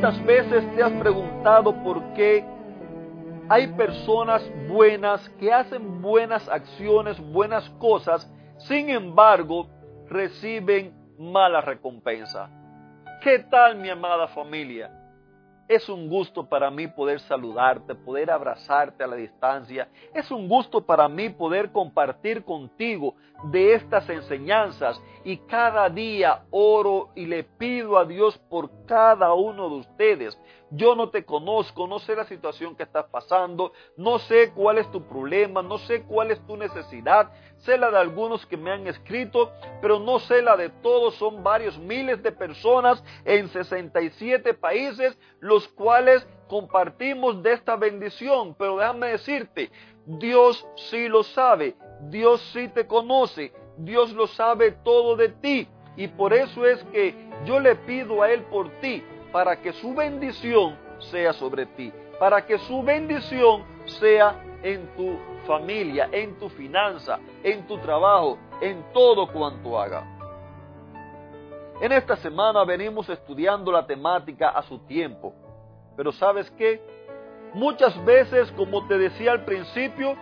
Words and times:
¿Cuántas 0.00 0.26
veces 0.26 0.74
te 0.74 0.82
has 0.82 0.90
preguntado 0.94 1.72
por 1.84 2.02
qué 2.14 2.44
hay 3.48 3.68
personas 3.74 4.42
buenas 4.68 5.28
que 5.38 5.52
hacen 5.52 6.02
buenas 6.02 6.48
acciones, 6.48 7.16
buenas 7.20 7.70
cosas, 7.78 8.28
sin 8.58 8.90
embargo 8.90 9.68
reciben 10.08 10.92
mala 11.16 11.60
recompensa? 11.60 12.50
¿Qué 13.22 13.38
tal 13.38 13.76
mi 13.76 13.88
amada 13.88 14.26
familia? 14.26 14.90
Es 15.66 15.88
un 15.88 16.10
gusto 16.10 16.46
para 16.46 16.70
mí 16.70 16.88
poder 16.88 17.20
saludarte, 17.20 17.94
poder 17.94 18.30
abrazarte 18.30 19.02
a 19.02 19.06
la 19.06 19.16
distancia. 19.16 19.88
Es 20.12 20.30
un 20.30 20.46
gusto 20.46 20.84
para 20.84 21.08
mí 21.08 21.30
poder 21.30 21.72
compartir 21.72 22.44
contigo 22.44 23.14
de 23.44 23.74
estas 23.74 24.08
enseñanzas 24.10 25.00
y 25.24 25.38
cada 25.38 25.88
día 25.88 26.44
oro 26.50 27.10
y 27.14 27.24
le 27.24 27.44
pido 27.44 27.96
a 27.96 28.04
Dios 28.04 28.38
por 28.50 28.84
cada 28.84 29.32
uno 29.32 29.70
de 29.70 29.76
ustedes. 29.76 30.38
Yo 30.70 30.94
no 30.94 31.08
te 31.08 31.24
conozco, 31.24 31.86
no 31.86 31.98
sé 31.98 32.14
la 32.14 32.24
situación 32.24 32.76
que 32.76 32.82
estás 32.82 33.06
pasando, 33.06 33.72
no 33.96 34.18
sé 34.18 34.52
cuál 34.54 34.78
es 34.78 34.90
tu 34.90 35.02
problema, 35.06 35.62
no 35.62 35.78
sé 35.78 36.02
cuál 36.02 36.30
es 36.30 36.46
tu 36.46 36.56
necesidad, 36.56 37.30
sé 37.64 37.78
la 37.78 37.90
de 37.90 37.98
algunos 37.98 38.46
que 38.46 38.56
me 38.56 38.70
han 38.70 38.86
escrito, 38.86 39.52
pero 39.80 39.98
no 39.98 40.18
sé 40.18 40.42
la 40.42 40.56
de 40.56 40.68
todos, 40.68 41.14
son 41.16 41.42
varios 41.42 41.78
miles 41.78 42.22
de 42.22 42.32
personas 42.32 43.02
en 43.24 43.48
67 43.48 44.54
países, 44.54 45.18
los 45.40 45.66
cuales 45.68 46.26
compartimos 46.48 47.42
de 47.42 47.52
esta 47.52 47.76
bendición, 47.76 48.54
pero 48.58 48.76
déjame 48.76 49.08
decirte, 49.08 49.70
Dios 50.06 50.66
sí 50.76 51.08
lo 51.08 51.22
sabe, 51.22 51.74
Dios 52.02 52.40
sí 52.52 52.68
te 52.68 52.86
conoce, 52.86 53.52
Dios 53.78 54.12
lo 54.12 54.26
sabe 54.26 54.72
todo 54.84 55.16
de 55.16 55.30
ti, 55.30 55.68
y 55.96 56.08
por 56.08 56.32
eso 56.34 56.66
es 56.66 56.82
que 56.92 57.14
yo 57.44 57.60
le 57.60 57.76
pido 57.76 58.22
a 58.22 58.30
Él 58.30 58.42
por 58.42 58.70
ti, 58.80 59.02
para 59.32 59.60
que 59.60 59.72
su 59.72 59.94
bendición 59.94 60.78
sea 61.10 61.32
sobre 61.32 61.66
ti, 61.66 61.92
para 62.18 62.46
que 62.46 62.58
su 62.58 62.82
bendición 62.82 63.64
sea 63.86 64.40
en 64.62 64.86
tu 64.96 65.33
familia, 65.44 66.08
en 66.12 66.38
tu 66.38 66.48
finanza, 66.50 67.18
en 67.42 67.66
tu 67.66 67.78
trabajo, 67.78 68.38
en 68.60 68.84
todo 68.92 69.26
cuanto 69.32 69.78
haga. 69.78 70.04
En 71.80 71.92
esta 71.92 72.16
semana 72.16 72.64
venimos 72.64 73.08
estudiando 73.08 73.72
la 73.72 73.86
temática 73.86 74.50
a 74.50 74.62
su 74.62 74.78
tiempo, 74.80 75.34
pero 75.96 76.12
¿sabes 76.12 76.50
qué? 76.52 76.80
Muchas 77.54 78.02
veces, 78.04 78.50
como 78.52 78.86
te 78.86 78.98
decía 78.98 79.32
al 79.32 79.44
principio, 79.44 80.16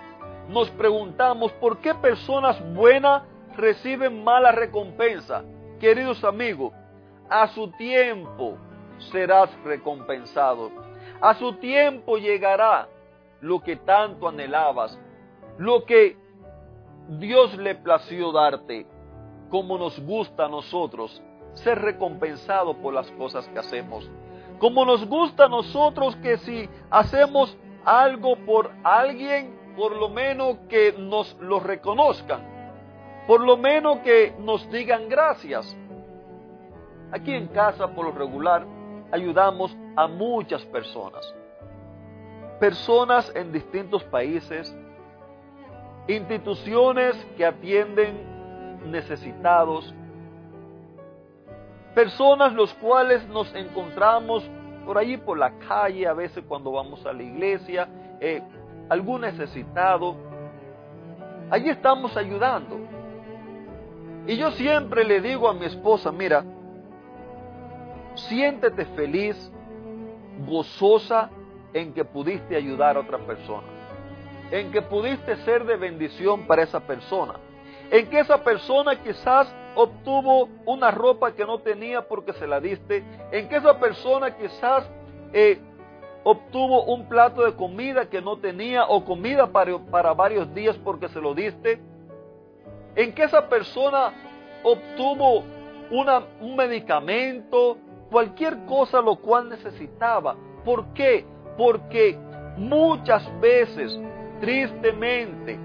nos 0.48 0.70
preguntamos 0.70 1.52
por 1.52 1.78
qué 1.78 1.94
personas 1.94 2.60
buenas 2.74 3.22
reciben 3.56 4.22
mala 4.22 4.52
recompensa. 4.52 5.44
Queridos 5.78 6.22
amigos, 6.24 6.72
a 7.28 7.48
su 7.48 7.70
tiempo 7.72 8.58
serás 9.10 9.50
recompensado. 9.64 10.70
A 11.20 11.34
su 11.34 11.54
tiempo 11.54 12.16
llegará 12.16 12.88
lo 13.40 13.60
que 13.60 13.76
tanto 13.76 14.28
anhelabas, 14.28 14.98
lo 15.58 15.84
que 15.84 16.16
Dios 17.18 17.56
le 17.56 17.74
plació 17.74 18.32
darte, 18.32 18.86
como 19.50 19.76
nos 19.78 19.98
gusta 20.00 20.46
a 20.46 20.48
nosotros 20.48 21.22
ser 21.54 21.78
recompensado 21.80 22.74
por 22.78 22.94
las 22.94 23.10
cosas 23.12 23.46
que 23.48 23.58
hacemos. 23.58 24.08
Como 24.58 24.84
nos 24.84 25.06
gusta 25.06 25.44
a 25.44 25.48
nosotros 25.48 26.16
que 26.16 26.38
si 26.38 26.68
hacemos 26.90 27.56
algo 27.84 28.36
por 28.46 28.70
alguien, 28.84 29.58
por 29.76 29.96
lo 29.96 30.08
menos 30.08 30.56
que 30.68 30.92
nos 30.92 31.36
lo 31.40 31.60
reconozcan, 31.60 32.40
por 33.26 33.40
lo 33.40 33.56
menos 33.56 33.98
que 33.98 34.34
nos 34.38 34.70
digan 34.70 35.08
gracias. 35.08 35.76
Aquí 37.10 37.34
en 37.34 37.48
casa, 37.48 37.88
por 37.88 38.06
lo 38.06 38.12
regular, 38.12 38.66
ayudamos 39.10 39.76
a 39.96 40.06
muchas 40.06 40.64
personas. 40.66 41.34
Personas 42.58 43.30
en 43.34 43.52
distintos 43.52 44.02
países, 44.04 44.74
instituciones 46.08 47.16
que 47.36 47.44
atienden 47.44 48.90
necesitados, 48.90 49.94
personas 51.94 52.52
los 52.54 52.72
cuales 52.74 53.26
nos 53.28 53.54
encontramos 53.54 54.48
por 54.84 54.98
allí 54.98 55.16
por 55.16 55.38
la 55.38 55.52
calle, 55.58 56.06
a 56.06 56.12
veces 56.12 56.44
cuando 56.46 56.72
vamos 56.72 57.04
a 57.06 57.12
la 57.12 57.22
iglesia, 57.22 57.88
eh, 58.20 58.42
algún 58.88 59.22
necesitado. 59.22 60.16
Allí 61.50 61.68
estamos 61.68 62.16
ayudando. 62.16 62.78
Y 64.26 64.36
yo 64.36 64.50
siempre 64.52 65.04
le 65.04 65.20
digo 65.20 65.48
a 65.48 65.54
mi 65.54 65.66
esposa, 65.66 66.12
mira, 66.12 66.44
siéntete 68.14 68.84
feliz, 68.86 69.52
gozosa 70.46 71.30
en 71.72 71.92
que 71.92 72.04
pudiste 72.04 72.56
ayudar 72.56 72.96
a 72.96 73.00
otra 73.00 73.18
persona, 73.18 73.66
en 74.52 74.70
que 74.70 74.82
pudiste 74.82 75.36
ser 75.44 75.64
de 75.64 75.76
bendición 75.76 76.46
para 76.46 76.62
esa 76.62 76.80
persona, 76.80 77.34
en 77.90 78.08
que 78.08 78.20
esa 78.20 78.44
persona 78.44 79.02
quizás 79.02 79.52
obtuvo 79.74 80.48
una 80.66 80.90
ropa 80.90 81.32
que 81.32 81.44
no 81.46 81.58
tenía 81.60 82.06
porque 82.06 82.34
se 82.34 82.46
la 82.46 82.60
diste, 82.60 83.02
en 83.32 83.48
que 83.48 83.56
esa 83.56 83.80
persona 83.80 84.36
quizás 84.36 84.84
eh, 85.32 85.58
obtuvo 86.22 86.84
un 86.84 87.08
plato 87.08 87.42
de 87.44 87.54
comida 87.54 88.10
que 88.10 88.20
no 88.20 88.36
tenía 88.36 88.84
o 88.84 89.04
comida 89.04 89.46
para, 89.46 89.78
para 89.78 90.12
varios 90.12 90.54
días 90.54 90.76
porque 90.84 91.08
se 91.08 91.20
lo 91.20 91.34
diste, 91.34 91.80
en 92.94 93.14
que 93.14 93.24
esa 93.24 93.48
persona 93.48 94.12
obtuvo 94.62 95.44
un 95.90 96.56
medicamento, 96.56 97.78
cualquier 98.10 98.66
cosa 98.66 99.00
lo 99.00 99.16
cual 99.16 99.48
necesitaba. 99.48 100.36
¿Por 100.62 100.92
qué? 100.92 101.24
Porque 101.56 102.18
muchas 102.56 103.28
veces, 103.40 103.98
tristemente, 104.42 105.56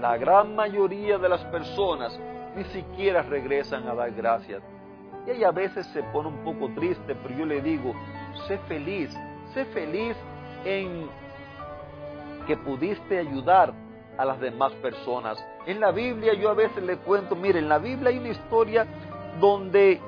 la 0.00 0.16
gran 0.16 0.54
mayoría 0.54 1.18
de 1.18 1.28
las 1.28 1.44
personas 1.46 2.16
ni 2.54 2.62
siquiera 2.66 3.22
regresan 3.22 3.88
a 3.88 3.94
dar 3.94 4.12
gracias. 4.12 4.62
Y 5.26 5.32
ella 5.32 5.48
a 5.48 5.50
veces 5.52 5.84
se 5.88 6.00
pone 6.04 6.28
un 6.28 6.44
poco 6.44 6.72
triste, 6.76 7.16
pero 7.20 7.36
yo 7.36 7.44
le 7.44 7.60
digo, 7.60 7.92
sé 8.46 8.56
feliz, 8.68 9.12
sé 9.52 9.64
feliz 9.64 10.16
en 10.64 11.08
que 12.46 12.56
pudiste 12.56 13.18
ayudar 13.18 13.74
a 14.16 14.24
las 14.24 14.38
demás 14.38 14.72
personas. 14.74 15.44
En 15.66 15.80
la 15.80 15.90
Biblia 15.90 16.34
yo 16.34 16.50
a 16.50 16.54
veces 16.54 16.84
le 16.84 16.98
cuento, 16.98 17.34
mire, 17.34 17.58
en 17.58 17.68
la 17.68 17.78
Biblia 17.78 18.10
hay 18.10 18.18
una 18.18 18.28
historia 18.28 18.86
donde 19.40 20.00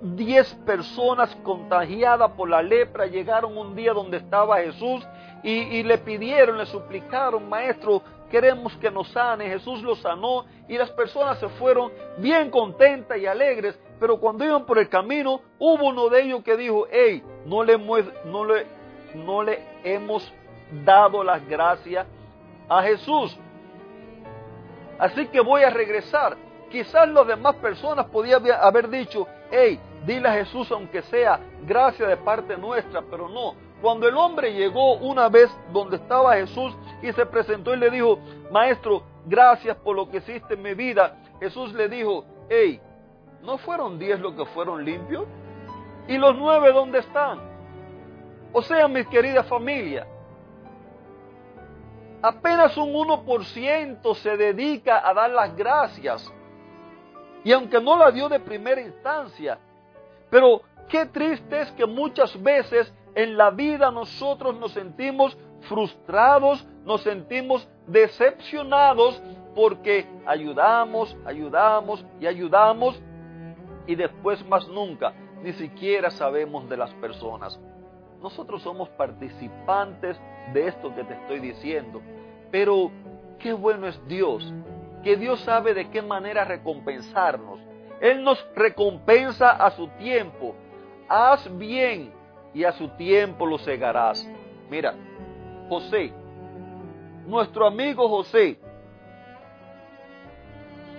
diez 0.00 0.54
personas 0.64 1.36
contagiadas 1.42 2.30
por 2.30 2.48
la 2.48 2.62
lepra 2.62 3.04
llegaron 3.04 3.58
un 3.58 3.76
día 3.76 3.92
donde 3.92 4.16
estaba 4.16 4.60
Jesús 4.60 5.06
y, 5.42 5.82
le 5.82 5.98
pidieron, 5.98 6.58
le 6.58 6.66
suplicaron, 6.66 7.48
maestro, 7.48 8.02
queremos 8.30 8.76
que 8.76 8.90
nos 8.90 9.08
sane. 9.08 9.48
Jesús 9.48 9.82
los 9.82 10.00
sanó 10.00 10.44
y 10.68 10.76
las 10.76 10.90
personas 10.90 11.38
se 11.38 11.48
fueron 11.48 11.92
bien 12.18 12.50
contentas 12.50 13.18
y 13.18 13.26
alegres, 13.26 13.78
pero 14.00 14.18
cuando 14.18 14.44
iban 14.44 14.66
por 14.66 14.78
el 14.78 14.88
camino 14.88 15.40
hubo 15.58 15.88
uno 15.88 16.08
de 16.08 16.22
ellos 16.22 16.42
que 16.42 16.56
dijo, 16.56 16.86
hey, 16.90 17.22
no 17.46 17.62
le, 17.62 17.78
no 17.78 18.44
le, 18.44 18.66
no 19.14 19.42
le 19.42 19.60
hemos 19.84 20.32
dado 20.84 21.22
las 21.22 21.46
gracias 21.48 22.06
a 22.68 22.82
Jesús. 22.82 23.36
Así 24.98 25.26
que 25.28 25.40
voy 25.40 25.62
a 25.62 25.70
regresar. 25.70 26.36
Quizás 26.70 27.08
las 27.08 27.26
demás 27.26 27.54
personas 27.56 28.06
podían 28.06 28.42
haber 28.60 28.90
dicho, 28.90 29.26
hey, 29.50 29.80
dile 30.04 30.28
a 30.28 30.32
Jesús 30.32 30.70
aunque 30.70 31.02
sea 31.02 31.40
gracia 31.62 32.06
de 32.06 32.16
parte 32.16 32.56
nuestra, 32.58 33.02
pero 33.02 33.28
no. 33.28 33.67
Cuando 33.80 34.08
el 34.08 34.16
hombre 34.16 34.52
llegó 34.52 34.94
una 34.94 35.28
vez 35.28 35.50
donde 35.72 35.96
estaba 35.96 36.34
Jesús 36.34 36.76
y 37.02 37.12
se 37.12 37.26
presentó 37.26 37.74
y 37.74 37.78
le 37.78 37.90
dijo, 37.90 38.18
maestro, 38.50 39.04
gracias 39.26 39.76
por 39.76 39.94
lo 39.94 40.10
que 40.10 40.18
hiciste 40.18 40.54
en 40.54 40.62
mi 40.62 40.74
vida, 40.74 41.16
Jesús 41.40 41.72
le 41.74 41.88
dijo, 41.88 42.24
hey, 42.48 42.80
¿no 43.42 43.58
fueron 43.58 43.98
diez 43.98 44.18
los 44.18 44.34
que 44.34 44.44
fueron 44.46 44.84
limpios? 44.84 45.26
¿Y 46.08 46.18
los 46.18 46.36
nueve 46.36 46.72
dónde 46.72 46.98
están? 46.98 47.38
O 48.52 48.62
sea, 48.62 48.88
mi 48.88 49.04
querida 49.04 49.44
familia, 49.44 50.06
apenas 52.22 52.76
un 52.76 52.92
1% 52.92 54.14
se 54.16 54.36
dedica 54.36 55.06
a 55.08 55.14
dar 55.14 55.30
las 55.30 55.54
gracias. 55.54 56.32
Y 57.44 57.52
aunque 57.52 57.80
no 57.80 57.96
la 57.96 58.10
dio 58.10 58.28
de 58.28 58.40
primera 58.40 58.80
instancia, 58.80 59.58
pero 60.30 60.62
qué 60.88 61.06
triste 61.06 61.60
es 61.60 61.70
que 61.72 61.86
muchas 61.86 62.40
veces 62.42 62.92
en 63.14 63.36
la 63.36 63.50
vida 63.50 63.90
nosotros 63.90 64.58
nos 64.58 64.72
sentimos 64.72 65.36
frustrados, 65.62 66.66
nos 66.84 67.02
sentimos 67.02 67.68
decepcionados 67.86 69.20
porque 69.54 70.06
ayudamos, 70.26 71.16
ayudamos 71.24 72.04
y 72.20 72.26
ayudamos 72.26 73.00
y 73.86 73.94
después 73.94 74.46
más 74.46 74.68
nunca 74.68 75.12
ni 75.42 75.52
siquiera 75.52 76.10
sabemos 76.10 76.68
de 76.68 76.76
las 76.76 76.92
personas. 76.94 77.58
Nosotros 78.20 78.62
somos 78.62 78.88
participantes 78.90 80.20
de 80.52 80.68
esto 80.68 80.94
que 80.94 81.04
te 81.04 81.14
estoy 81.14 81.40
diciendo, 81.40 82.02
pero 82.50 82.90
qué 83.38 83.52
bueno 83.52 83.86
es 83.86 84.00
Dios, 84.08 84.52
que 85.04 85.16
Dios 85.16 85.40
sabe 85.40 85.74
de 85.74 85.90
qué 85.90 86.02
manera 86.02 86.44
recompensarnos. 86.44 87.60
Él 88.00 88.22
nos 88.22 88.44
recompensa 88.54 89.50
a 89.50 89.70
su 89.70 89.88
tiempo. 89.98 90.54
Haz 91.08 91.48
bien 91.56 92.12
y 92.58 92.64
a 92.64 92.72
su 92.72 92.88
tiempo 92.88 93.46
lo 93.46 93.56
cegarás. 93.56 94.28
Mira, 94.68 94.92
José, 95.68 96.12
nuestro 97.24 97.64
amigo 97.64 98.08
José, 98.08 98.58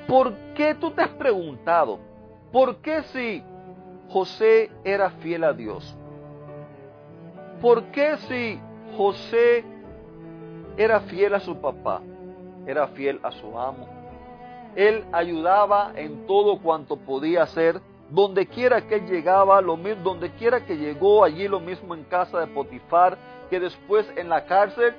¿por 0.07 0.33
qué 0.55 0.73
tú 0.75 0.91
te 0.91 1.01
has 1.01 1.09
preguntado? 1.09 1.99
¿Por 2.53 2.77
qué 2.77 3.03
si 3.03 3.43
José 4.07 4.71
era 4.85 5.09
fiel 5.09 5.43
a 5.43 5.51
Dios? 5.51 5.97
¿Por 7.59 7.83
qué 7.91 8.15
si 8.29 8.57
José 8.95 9.65
era 10.77 11.01
fiel 11.01 11.33
a 11.33 11.41
su 11.41 11.57
papá? 11.57 12.01
Era 12.67 12.87
fiel 12.87 13.19
a 13.21 13.31
su 13.31 13.59
amo. 13.59 13.85
Él 14.77 15.03
ayudaba 15.11 15.91
en 15.93 16.25
todo 16.25 16.61
cuanto 16.61 16.95
podía 16.95 17.43
hacer. 17.43 17.81
Donde 18.09 18.47
quiera 18.47 18.87
que 18.87 18.99
llegaba, 19.01 19.61
lo 19.61 19.77
mismo, 19.77 20.03
donde 20.03 20.31
quiera 20.31 20.65
que 20.65 20.77
llegó, 20.77 21.23
allí 21.23 21.47
lo 21.47 21.59
mismo 21.59 21.93
en 21.93 22.03
casa 22.05 22.39
de 22.39 22.47
Potifar, 22.47 23.17
que 23.49 23.59
después 23.59 24.11
en 24.15 24.29
la 24.29 24.45
cárcel, 24.45 24.95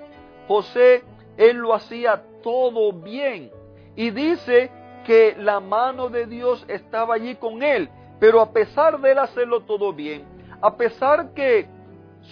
José, 0.47 1.03
él 1.37 1.57
lo 1.57 1.75
hacía 1.75 2.23
todo 2.43 2.93
bien. 2.93 3.51
Y 3.97 4.11
dice 4.11 4.71
que 5.05 5.35
la 5.39 5.61
mano 5.61 6.09
de 6.09 6.27
Dios 6.27 6.65
estaba 6.69 7.15
allí 7.15 7.35
con 7.35 7.63
él. 7.63 7.89
Pero 8.21 8.41
a 8.41 8.53
pesar 8.53 9.01
de 9.01 9.13
él 9.13 9.19
hacerlo 9.19 9.63
todo 9.63 9.93
bien, 9.93 10.25
a 10.61 10.77
pesar 10.77 11.33
que 11.33 11.67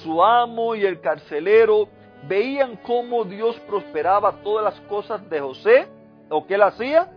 su 0.03 0.23
amo 0.23 0.75
y 0.75 0.85
el 0.85 1.01
carcelero 1.01 1.89
veían 2.29 2.77
cómo 2.77 3.25
Dios 3.25 3.59
prosperaba 3.61 4.33
todas 4.43 4.65
las 4.65 4.81
cosas 4.83 5.29
de 5.31 5.41
José, 5.41 5.89
o 6.29 6.47
que 6.47 6.55
él 6.55 6.63
hacía, 6.63 7.11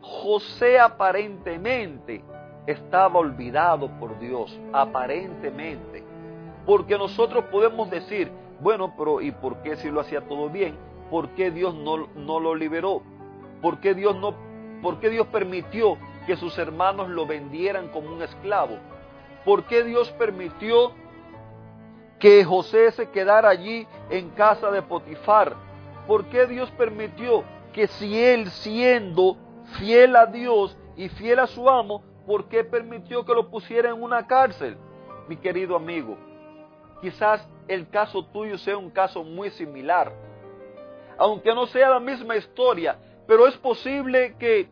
José 0.00 0.78
aparentemente 0.80 2.24
estaba 2.66 3.18
olvidado 3.18 3.88
por 3.98 4.18
Dios, 4.18 4.58
aparentemente. 4.72 6.04
Porque 6.64 6.98
nosotros 6.98 7.44
podemos 7.46 7.90
decir, 7.90 8.30
bueno, 8.60 8.94
pero 8.96 9.20
¿y 9.20 9.30
por 9.30 9.62
qué 9.62 9.76
si 9.76 9.90
lo 9.90 10.00
hacía 10.00 10.22
todo 10.22 10.48
bien? 10.48 10.76
¿Por 11.10 11.30
qué 11.30 11.50
Dios 11.50 11.74
no, 11.74 12.08
no 12.14 12.40
lo 12.40 12.54
liberó? 12.54 13.02
¿Por 13.62 13.78
qué, 13.80 13.94
Dios 13.94 14.16
no, 14.16 14.34
¿Por 14.82 14.98
qué 15.00 15.10
Dios 15.10 15.26
permitió 15.28 15.96
que 16.26 16.36
sus 16.36 16.58
hermanos 16.58 17.08
lo 17.08 17.26
vendieran 17.26 17.88
como 17.88 18.12
un 18.12 18.22
esclavo? 18.22 18.78
¿Por 19.44 19.64
qué 19.64 19.84
Dios 19.84 20.10
permitió 20.12 20.92
que 22.18 22.44
José 22.44 22.90
se 22.92 23.10
quedara 23.10 23.48
allí 23.48 23.86
en 24.10 24.30
casa 24.30 24.70
de 24.70 24.82
Potifar? 24.82 25.54
¿Por 26.06 26.26
qué 26.26 26.46
Dios 26.46 26.70
permitió 26.72 27.44
que 27.72 27.86
si 27.86 28.20
él 28.20 28.50
siendo 28.50 29.36
fiel 29.78 30.16
a 30.16 30.26
Dios 30.26 30.76
y 30.96 31.08
fiel 31.08 31.38
a 31.38 31.46
su 31.46 31.68
amo, 31.68 32.02
¿por 32.26 32.48
qué 32.48 32.64
permitió 32.64 33.24
que 33.24 33.34
lo 33.34 33.48
pusiera 33.48 33.90
en 33.90 34.02
una 34.02 34.26
cárcel? 34.26 34.76
Mi 35.28 35.36
querido 35.36 35.76
amigo, 35.76 36.16
quizás 37.00 37.46
el 37.68 37.88
caso 37.88 38.24
tuyo 38.26 38.58
sea 38.58 38.76
un 38.76 38.90
caso 38.90 39.24
muy 39.24 39.50
similar. 39.50 40.12
Aunque 41.18 41.54
no 41.54 41.66
sea 41.66 41.90
la 41.90 42.00
misma 42.00 42.36
historia, 42.36 42.98
pero 43.26 43.46
es 43.46 43.56
posible 43.56 44.36
que 44.38 44.68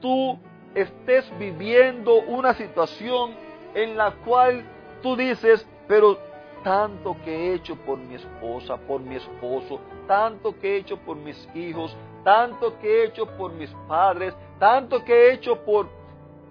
tú 0.00 0.38
estés 0.74 1.26
viviendo 1.38 2.16
una 2.22 2.54
situación 2.54 3.34
en 3.74 3.96
la 3.96 4.12
cual 4.24 4.64
tú 5.02 5.16
dices, 5.16 5.66
pero 5.86 6.18
tanto 6.62 7.16
que 7.24 7.30
he 7.30 7.54
hecho 7.54 7.76
por 7.76 7.98
mi 7.98 8.14
esposa, 8.14 8.76
por 8.76 9.00
mi 9.00 9.16
esposo, 9.16 9.80
tanto 10.06 10.58
que 10.58 10.74
he 10.74 10.76
hecho 10.78 10.96
por 10.98 11.16
mis 11.16 11.48
hijos, 11.54 11.96
tanto 12.24 12.78
que 12.78 12.88
he 12.88 13.04
hecho 13.06 13.26
por 13.36 13.52
mis 13.52 13.70
padres, 13.86 14.34
tanto 14.58 15.04
que 15.04 15.12
he 15.12 15.32
hecho 15.32 15.64
por, 15.64 15.88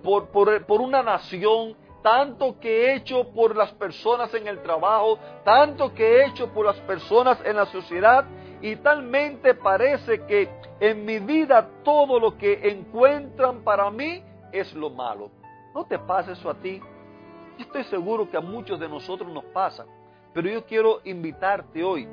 por, 0.03 0.27
por, 0.29 0.65
por 0.65 0.81
una 0.81 1.03
nación, 1.03 1.75
tanto 2.01 2.59
que 2.59 2.85
he 2.85 2.95
hecho 2.95 3.29
por 3.33 3.55
las 3.55 3.71
personas 3.73 4.33
en 4.33 4.47
el 4.47 4.61
trabajo, 4.61 5.19
tanto 5.43 5.93
que 5.93 6.03
he 6.05 6.25
hecho 6.27 6.47
por 6.53 6.65
las 6.65 6.77
personas 6.81 7.39
en 7.43 7.55
la 7.55 7.65
sociedad, 7.65 8.25
y 8.61 8.75
talmente 8.77 9.53
parece 9.53 10.25
que 10.25 10.49
en 10.79 11.05
mi 11.05 11.19
vida 11.19 11.69
todo 11.83 12.19
lo 12.19 12.37
que 12.37 12.69
encuentran 12.69 13.63
para 13.63 13.89
mí 13.91 14.23
es 14.51 14.73
lo 14.73 14.89
malo. 14.89 15.29
¿No 15.75 15.85
te 15.85 15.99
pasa 15.99 16.31
eso 16.31 16.49
a 16.49 16.55
ti? 16.55 16.81
Estoy 17.59 17.83
seguro 17.85 18.29
que 18.29 18.37
a 18.37 18.41
muchos 18.41 18.79
de 18.79 18.87
nosotros 18.87 19.31
nos 19.31 19.45
pasa, 19.45 19.85
pero 20.33 20.49
yo 20.49 20.65
quiero 20.65 21.01
invitarte 21.03 21.83
hoy 21.83 22.07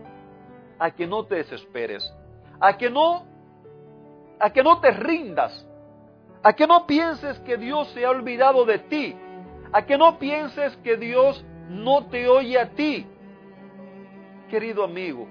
a 0.79 0.91
que 0.91 1.07
no 1.07 1.25
te 1.25 1.37
desesperes, 1.37 2.13
a 2.61 2.77
que 2.77 2.91
no 2.91 3.27
a 4.41 4.51
que 4.51 4.63
no 4.63 4.81
te 4.81 4.91
rindas, 4.91 5.67
a 6.45 6.53
que 6.53 6.67
no 6.67 6.87
pienses 6.87 7.39
que 7.41 7.57
Dios 7.57 7.89
se 7.95 8.05
ha 8.05 8.11
olvidado 8.11 8.67
de 8.67 8.79
ti, 8.79 9.17
a 9.73 9.87
que 9.87 9.97
no 9.97 10.19
pienses 10.19 10.77
que 10.85 10.99
Dios 10.99 11.43
no 11.71 12.07
te 12.07 12.29
oye 12.29 12.61
a 12.61 12.69
ti. 12.69 13.07
Querido 14.51 14.85
amigo, 14.85 15.27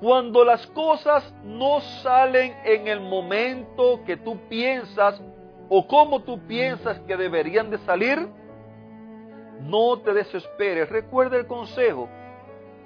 cuando 0.00 0.42
las 0.42 0.66
cosas 0.68 1.22
no 1.44 1.80
salen 2.02 2.56
en 2.64 2.88
el 2.88 3.00
momento 3.00 4.00
que 4.06 4.16
tú 4.16 4.38
piensas 4.48 5.20
o 5.68 5.86
como 5.86 6.22
tú 6.22 6.40
piensas 6.46 6.98
que 7.00 7.14
deberían 7.14 7.68
de 7.68 7.76
salir, 7.78 8.26
no 9.60 9.98
te 9.98 10.14
desesperes. 10.14 10.88
Recuerda 10.88 11.36
el 11.36 11.46
consejo. 11.46 12.08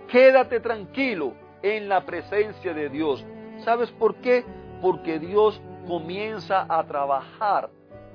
Quédate 0.09 0.59
tranquilo 0.59 1.35
en 1.63 1.89
la 1.89 2.05
presencia 2.05 2.75
de 2.75 2.89
Dios. 2.89 3.25
¿Sabes 3.65 3.89
por 3.93 4.17
qué? 4.17 4.45
Porque 4.83 5.21
Dios 5.21 5.61
comienza 5.91 6.65
a 6.69 6.83
trabajar. 6.85 7.69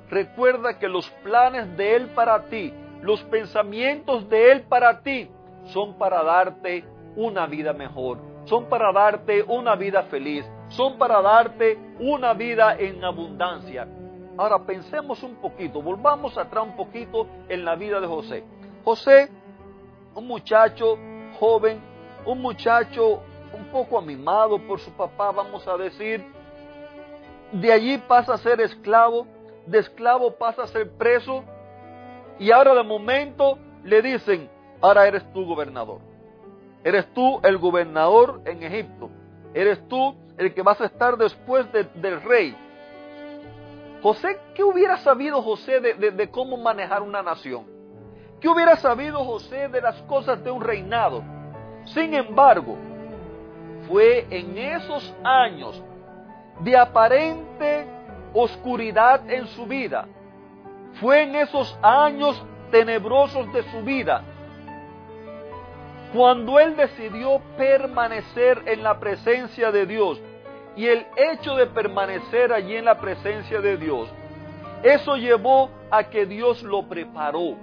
Recuerda 0.09 0.79
que 0.79 0.87
los 0.87 1.09
planes 1.23 1.75
de 1.75 1.95
Él 1.95 2.07
para 2.15 2.45
ti, 2.45 2.73
los 3.01 3.21
pensamientos 3.25 4.29
de 4.29 4.51
Él 4.51 4.61
para 4.63 5.01
ti, 5.01 5.29
son 5.65 5.97
para 5.97 6.23
darte 6.23 6.85
una 7.15 7.45
vida 7.45 7.73
mejor 7.73 8.35
son 8.45 8.65
para 8.65 8.91
darte 8.91 9.43
una 9.43 9.75
vida 9.75 10.03
feliz, 10.03 10.45
son 10.69 10.97
para 10.97 11.21
darte 11.21 11.77
una 11.99 12.33
vida 12.33 12.75
en 12.77 13.03
abundancia. 13.03 13.87
Ahora 14.37 14.59
pensemos 14.65 15.21
un 15.23 15.35
poquito, 15.35 15.81
volvamos 15.81 16.37
atrás 16.37 16.63
un 16.63 16.75
poquito 16.75 17.27
en 17.49 17.65
la 17.65 17.75
vida 17.75 17.99
de 17.99 18.07
José. 18.07 18.43
José, 18.83 19.29
un 20.13 20.27
muchacho 20.27 20.97
joven, 21.39 21.81
un 22.25 22.41
muchacho 22.41 23.21
un 23.53 23.65
poco 23.71 23.97
amimado 23.97 24.59
por 24.67 24.79
su 24.79 24.91
papá, 24.91 25.31
vamos 25.31 25.67
a 25.67 25.77
decir, 25.77 26.23
de 27.61 27.71
allí 27.71 27.97
pasa 27.97 28.33
a 28.33 28.37
ser 28.37 28.59
esclavo, 28.59 29.25
de 29.65 29.79
esclavo 29.79 30.31
pasa 30.31 30.63
a 30.63 30.67
ser 30.67 30.91
preso, 30.91 31.43
y 32.37 32.51
ahora 32.51 32.73
de 32.73 32.83
momento 32.83 33.57
le 33.83 34.01
dicen, 34.01 34.49
ahora 34.81 35.07
eres 35.07 35.23
tu 35.31 35.45
gobernador. 35.45 35.99
Eres 36.83 37.11
tú 37.13 37.39
el 37.43 37.57
gobernador 37.57 38.41
en 38.45 38.61
Egipto. 38.61 39.09
Eres 39.53 39.87
tú 39.87 40.15
el 40.37 40.53
que 40.53 40.61
vas 40.61 40.79
a 40.81 40.85
estar 40.85 41.17
después 41.17 41.65
del 41.71 42.21
rey. 42.21 42.55
José, 44.03 44.37
¿qué 44.53 44.63
hubiera 44.63 44.97
sabido 44.97 45.41
José 45.41 45.79
de, 45.79 46.29
cómo 46.29 46.57
manejar 46.57 47.01
una 47.01 47.23
nación? 47.23 47.65
¿Qué 48.41 48.49
hubiera 48.49 48.75
sabido 48.75 49.23
José 49.23 49.69
de 49.69 49.81
las 49.81 49.95
cosas 50.03 50.43
de 50.43 50.51
un 50.51 50.61
reinado? 50.61 51.23
Sin 51.85 52.13
embargo, 52.13 52.75
fue 53.87 54.27
en 54.29 54.57
esos 54.57 55.15
años 55.23 55.81
de 56.59 56.77
aparente 56.77 57.87
oscuridad 58.33 59.29
en 59.29 59.47
su 59.47 59.65
vida, 59.65 60.07
fue 60.99 61.23
en 61.23 61.35
esos 61.35 61.77
años 61.81 62.41
tenebrosos 62.71 63.51
de 63.53 63.63
su 63.71 63.81
vida, 63.81 64.23
cuando 66.13 66.59
él 66.59 66.77
decidió 66.77 67.41
permanecer 67.57 68.61
en 68.65 68.83
la 68.83 68.99
presencia 68.99 69.71
de 69.71 69.85
Dios 69.85 70.21
y 70.75 70.87
el 70.87 71.05
hecho 71.17 71.55
de 71.55 71.67
permanecer 71.67 72.53
allí 72.53 72.75
en 72.75 72.85
la 72.85 72.97
presencia 72.99 73.59
de 73.59 73.77
Dios, 73.77 74.09
eso 74.83 75.17
llevó 75.17 75.69
a 75.91 76.05
que 76.05 76.25
Dios 76.25 76.63
lo 76.63 76.87
preparó, 76.87 77.57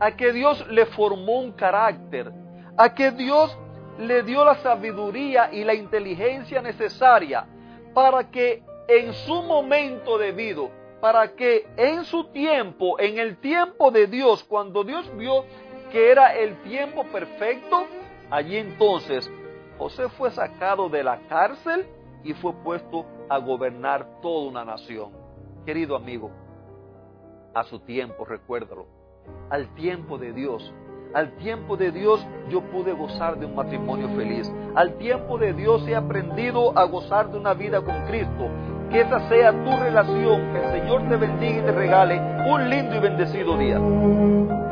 a 0.00 0.10
que 0.12 0.32
Dios 0.32 0.66
le 0.68 0.86
formó 0.86 1.40
un 1.40 1.52
carácter, 1.52 2.30
a 2.76 2.94
que 2.94 3.10
Dios 3.10 3.56
le 3.98 4.22
dio 4.22 4.44
la 4.44 4.56
sabiduría 4.56 5.50
y 5.52 5.64
la 5.64 5.74
inteligencia 5.74 6.60
necesaria 6.60 7.46
para 7.94 8.30
que 8.30 8.62
en 8.88 9.12
su 9.12 9.42
momento 9.42 10.18
debido 10.18 10.70
para 11.02 11.34
que 11.34 11.66
en 11.76 12.04
su 12.04 12.26
tiempo, 12.26 12.96
en 13.00 13.18
el 13.18 13.36
tiempo 13.38 13.90
de 13.90 14.06
Dios, 14.06 14.44
cuando 14.44 14.84
Dios 14.84 15.10
vio 15.16 15.44
que 15.90 16.12
era 16.12 16.36
el 16.36 16.62
tiempo 16.62 17.02
perfecto, 17.06 17.86
allí 18.30 18.56
entonces 18.56 19.28
José 19.78 20.08
fue 20.10 20.30
sacado 20.30 20.88
de 20.88 21.02
la 21.02 21.18
cárcel 21.26 21.88
y 22.22 22.34
fue 22.34 22.52
puesto 22.62 23.04
a 23.28 23.38
gobernar 23.38 24.20
toda 24.22 24.48
una 24.48 24.64
nación. 24.64 25.10
Querido 25.66 25.96
amigo, 25.96 26.30
a 27.52 27.64
su 27.64 27.80
tiempo, 27.80 28.24
recuérdalo, 28.24 28.86
al 29.50 29.74
tiempo 29.74 30.18
de 30.18 30.32
Dios, 30.32 30.72
al 31.14 31.32
tiempo 31.36 31.76
de 31.76 31.90
Dios 31.90 32.26
yo 32.48 32.62
pude 32.62 32.92
gozar 32.92 33.38
de 33.38 33.46
un 33.46 33.54
matrimonio 33.54 34.08
feliz. 34.16 34.50
Al 34.74 34.94
tiempo 34.94 35.38
de 35.38 35.52
Dios 35.52 35.86
he 35.86 35.94
aprendido 35.94 36.76
a 36.76 36.84
gozar 36.84 37.30
de 37.30 37.38
una 37.38 37.54
vida 37.54 37.80
con 37.80 37.94
Cristo. 38.06 38.48
Que 38.90 39.00
esa 39.00 39.28
sea 39.28 39.52
tu 39.52 39.70
relación. 39.70 40.52
Que 40.52 40.64
el 40.64 40.80
Señor 40.80 41.08
te 41.08 41.16
bendiga 41.16 41.58
y 41.58 41.62
te 41.62 41.72
regale 41.72 42.20
un 42.50 42.68
lindo 42.68 42.96
y 42.96 43.00
bendecido 43.00 43.56
día. 43.58 44.71